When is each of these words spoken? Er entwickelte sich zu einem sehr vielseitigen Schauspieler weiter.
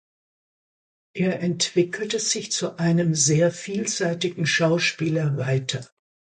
Er 1.15 1.41
entwickelte 1.41 2.17
sich 2.17 2.51
zu 2.51 2.79
einem 2.79 3.13
sehr 3.13 3.51
vielseitigen 3.51 4.47
Schauspieler 4.47 5.37
weiter. 5.37 5.85